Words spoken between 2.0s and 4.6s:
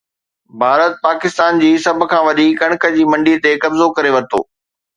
کان وڏي ڪڻڪ جي منڊي تي قبضو ڪري ورتو